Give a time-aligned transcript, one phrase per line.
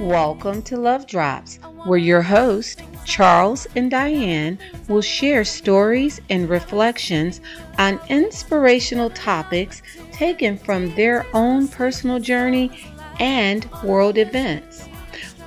[0.00, 4.56] Welcome to Love Drops, where your host, Charles and Diane,
[4.88, 7.40] will share stories and reflections
[7.76, 9.82] on inspirational topics
[10.12, 12.70] taken from their own personal journey
[13.18, 14.88] and world events.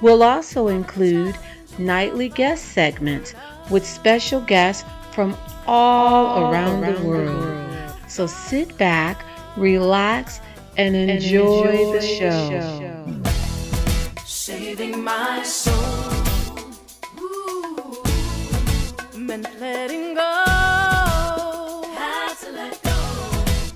[0.01, 1.37] We'll also include
[1.77, 3.33] nightly guest segments
[3.69, 4.83] with special guests
[5.13, 5.37] from
[5.67, 7.69] all, around, the, world.
[8.07, 9.23] So sit back,
[9.57, 10.39] relax,
[10.77, 13.23] and enjoy, the show.
[14.25, 15.75] Saving my soul.
[17.19, 18.03] Ooh,
[19.15, 21.83] meant letting go.
[21.95, 22.97] Had to let go.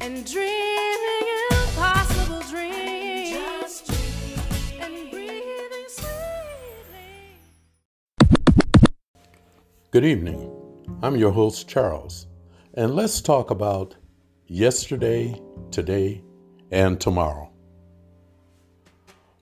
[0.01, 3.31] And dreaming impossible dreams.
[3.31, 4.81] Just dream.
[4.81, 7.37] And breathing sweetly.
[9.91, 10.62] Good evening.
[11.01, 12.27] I'm your host, Charles,
[12.73, 13.95] and let's talk about
[14.47, 15.39] yesterday,
[15.71, 16.23] today,
[16.71, 17.49] and tomorrow.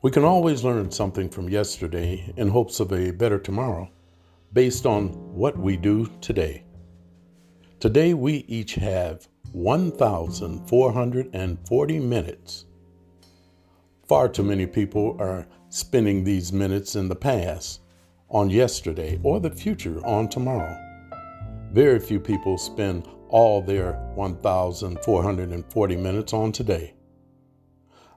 [0.01, 3.89] We can always learn something from yesterday in hopes of a better tomorrow
[4.53, 6.63] based on what we do today.
[7.79, 12.65] Today, we each have 1,440 minutes.
[14.07, 17.81] Far too many people are spending these minutes in the past,
[18.29, 20.90] on yesterday, or the future on tomorrow.
[21.71, 26.93] Very few people spend all their 1,440 minutes on today.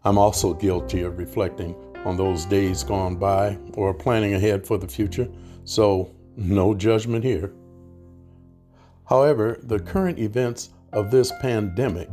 [0.02, 4.88] I'm also guilty of reflecting on those days gone by or planning ahead for the
[4.88, 5.28] future,
[5.64, 7.52] so no judgment here.
[9.08, 12.08] However, the current events of this pandemic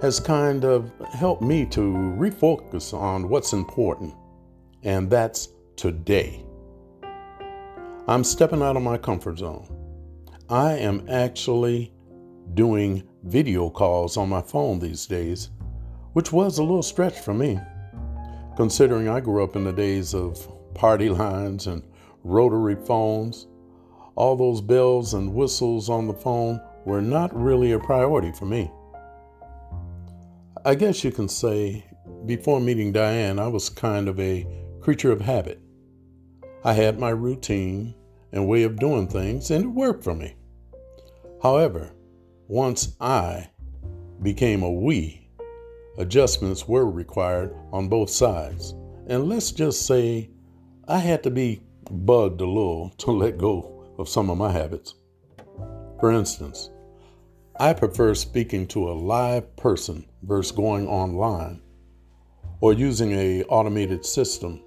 [0.00, 1.80] has kind of helped me to
[2.18, 4.14] refocus on what's important,
[4.84, 6.46] and that's today.
[8.08, 9.85] I'm stepping out of my comfort zone.
[10.48, 11.92] I am actually
[12.54, 15.50] doing video calls on my phone these days,
[16.12, 17.58] which was a little stretch for me,
[18.56, 20.38] considering I grew up in the days of
[20.72, 21.82] party lines and
[22.22, 23.48] rotary phones.
[24.14, 28.70] All those bells and whistles on the phone were not really a priority for me.
[30.64, 31.84] I guess you can say
[32.24, 34.46] before meeting Diane, I was kind of a
[34.80, 35.60] creature of habit.
[36.62, 37.96] I had my routine
[38.32, 40.34] and way of doing things, and it worked for me.
[41.42, 41.92] However,
[42.48, 43.50] once I
[44.22, 45.28] became a we,
[45.98, 48.74] adjustments were required on both sides.
[49.06, 50.30] And let's just say
[50.88, 54.94] I had to be bugged a little to let go of some of my habits.
[56.00, 56.70] For instance,
[57.58, 61.62] I prefer speaking to a live person versus going online
[62.60, 64.62] or using a automated system.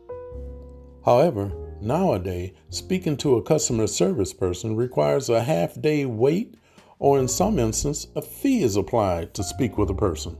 [1.05, 6.55] However, nowadays, speaking to a customer service person requires a half day wait
[6.99, 10.37] or in some instances, a fee is applied to speak with a person.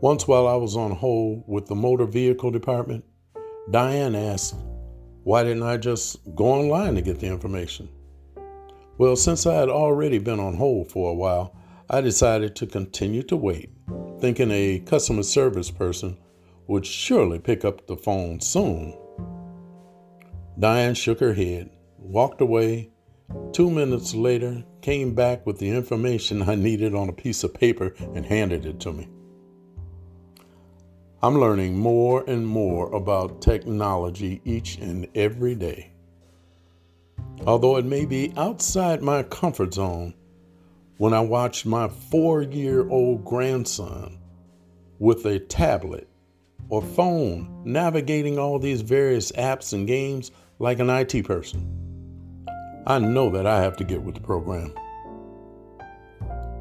[0.00, 3.04] Once while I was on hold with the motor vehicle department,
[3.70, 4.56] Diane asked,
[5.22, 7.88] why didn't I just go online to get the information?
[8.98, 11.56] Well, since I had already been on hold for a while,
[11.88, 13.70] I decided to continue to wait,
[14.20, 16.18] thinking a customer service person
[16.66, 18.96] would surely pick up the phone soon.
[20.58, 22.90] Diane shook her head, walked away.
[23.52, 27.94] Two minutes later, came back with the information I needed on a piece of paper
[28.14, 29.08] and handed it to me.
[31.22, 35.92] I'm learning more and more about technology each and every day.
[37.46, 40.14] Although it may be outside my comfort zone,
[40.98, 44.18] when I watch my four year old grandson
[44.98, 46.08] with a tablet
[46.70, 51.70] or phone navigating all these various apps and games like an IT person,
[52.86, 54.72] I know that I have to get with the program.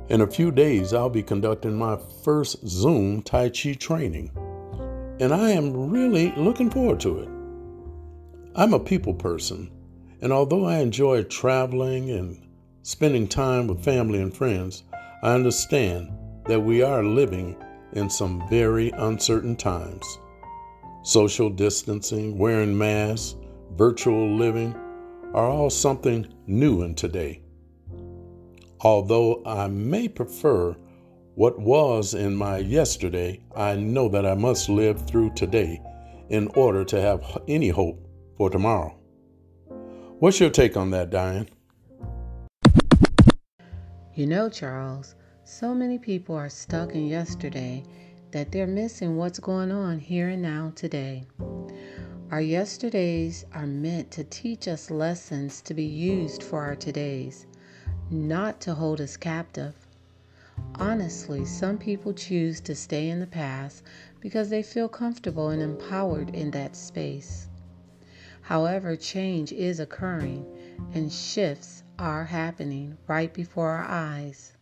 [0.09, 4.31] In a few days, I'll be conducting my first Zoom Tai Chi training,
[5.19, 7.29] and I am really looking forward to it.
[8.55, 9.71] I'm a people person,
[10.21, 12.41] and although I enjoy traveling and
[12.83, 14.83] spending time with family and friends,
[15.23, 16.11] I understand
[16.47, 17.55] that we are living
[17.93, 20.05] in some very uncertain times.
[21.03, 23.35] Social distancing, wearing masks,
[23.75, 24.73] virtual living
[25.33, 27.41] are all something new in today.
[28.81, 30.75] Although I may prefer
[31.35, 35.81] what was in my yesterday, I know that I must live through today
[36.29, 38.07] in order to have any hope
[38.37, 38.97] for tomorrow.
[40.19, 41.49] What's your take on that, Diane?
[44.13, 47.83] You know, Charles, so many people are stuck in yesterday
[48.31, 51.25] that they're missing what's going on here and now today.
[52.35, 57.45] Our yesterdays are meant to teach us lessons to be used for our todays.
[58.09, 59.73] not to hold us captive.
[60.77, 63.83] Honestly, some people choose to stay in the past
[64.19, 67.47] because they feel comfortable and empowered in that space.
[68.41, 70.45] However, change is occurring
[70.93, 74.54] and shifts are happening right before our eyes.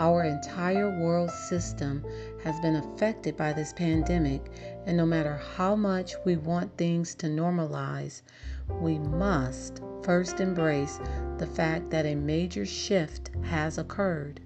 [0.00, 2.04] Our entire world system
[2.44, 4.48] has been affected by this pandemic,
[4.86, 8.22] and no matter how much we want things to normalize,
[8.80, 11.00] we must first embrace
[11.38, 14.40] the fact that a major shift has occurred.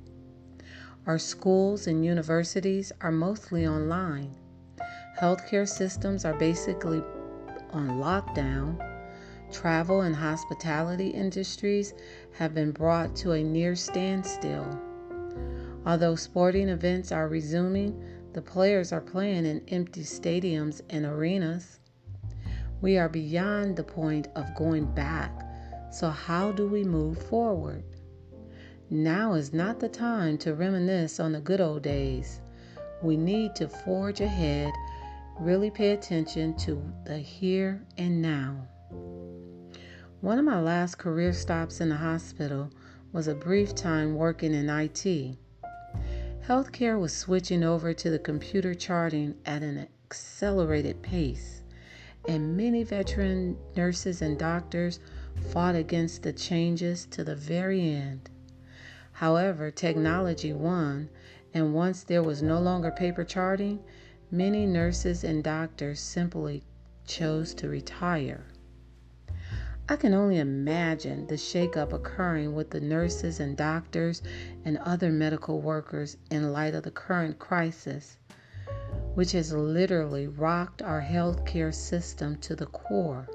[1.06, 4.34] Our schools and universities are mostly online.
[5.20, 7.02] Healthcare systems are basically
[7.72, 8.78] on lockdown.
[9.52, 11.93] Travel and hospitality industries
[12.38, 14.81] have been brought to a near standstill.
[15.84, 18.00] Although sporting events are resuming,
[18.32, 21.81] the players are playing in empty stadiums and arenas.
[22.81, 25.32] We are beyond the point of going back,
[25.93, 27.84] so how do we move forward?
[28.90, 32.40] Now is not the time to reminisce on the good old days.
[33.02, 34.73] We need to forge ahead,
[35.40, 38.69] really pay attention to the here and now.
[40.20, 42.70] One of my last career stops in the hospital
[43.12, 45.37] was a brief time working in IT.
[46.48, 51.62] Healthcare was switching over to the computer charting at an accelerated pace,
[52.26, 54.98] and many veteran nurses and doctors
[55.50, 58.28] fought against the changes to the very end.
[59.12, 61.10] However, technology won,
[61.54, 63.78] and once there was no longer paper charting,
[64.28, 66.64] many nurses and doctors simply
[67.06, 68.51] chose to retire.
[69.88, 74.23] I can only imagine the shakeup occurring with the nurses and doctors
[74.64, 78.17] and other medical workers in light of the current crisis,
[79.14, 83.29] which has literally rocked our healthcare system to the core.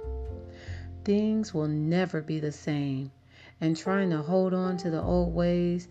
[1.04, 3.12] Things will never be the same,
[3.60, 5.90] and trying to hold on to the old ways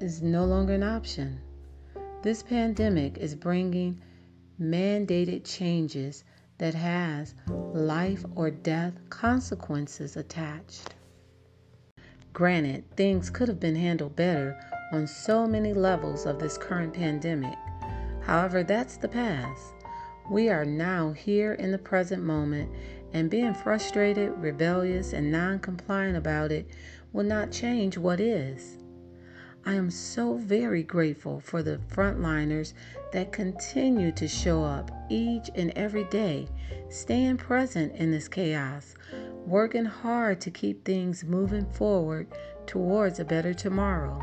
[0.00, 1.40] is no longer an option.
[2.22, 4.02] This pandemic is bringing
[4.60, 6.24] mandated changes
[6.58, 10.94] that has life or death consequences attached.
[12.32, 14.58] Granted, things could have been handled better
[14.92, 17.56] on so many levels of this current pandemic.
[18.22, 19.72] However, that's the past.
[20.30, 22.70] We are now here in the present moment
[23.12, 26.68] and being frustrated, rebellious, and non compliant about it
[27.12, 28.78] will not change what is.
[29.66, 32.72] I am so very grateful for the frontliners
[33.12, 36.46] that continue to show up each and every day,
[36.88, 38.94] staying present in this chaos,
[39.44, 42.28] working hard to keep things moving forward
[42.66, 44.22] towards a better tomorrow.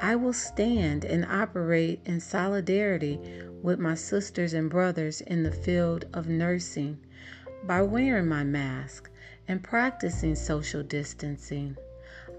[0.00, 3.18] I will stand and operate in solidarity
[3.60, 6.98] with my sisters and brothers in the field of nursing
[7.64, 9.10] by wearing my mask
[9.48, 11.76] and practicing social distancing.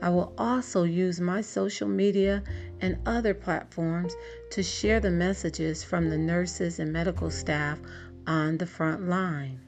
[0.02, 2.44] I will also use my social media
[2.80, 4.16] and other platforms
[4.52, 7.80] to share the messages from the nurses and medical staff
[8.26, 9.60] on the front line.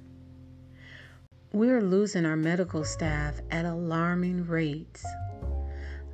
[1.51, 5.05] We're losing our medical staff at alarming rates.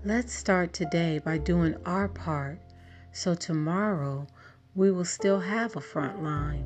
[0.04, 2.60] Let's start today by doing our part
[3.12, 4.28] so tomorrow
[4.76, 6.66] we will still have a front line.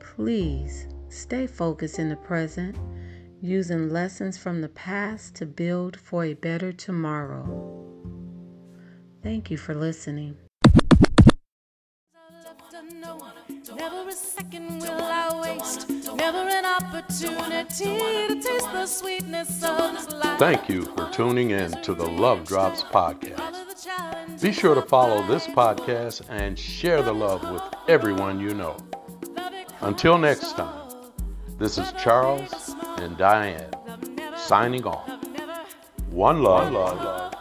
[0.00, 2.76] Please stay focused in the present,
[3.42, 7.82] using lessons from the past to build for a better tomorrow.
[9.20, 10.36] Thank you for listening.
[13.76, 15.90] Never a second will I waste.
[16.14, 20.38] Never an opportunity to taste the sweetness of this life.
[20.38, 23.38] Thank you for tuning in to the Love Drops podcast.
[23.38, 24.40] Follow the challenge.
[24.40, 28.76] Be sure to follow this podcast and share the love with everyone you know.
[29.80, 30.90] Until next time,
[31.58, 33.70] this is Charles and Diane
[34.36, 35.08] signing off.
[36.10, 36.72] One love.
[36.72, 37.31] Love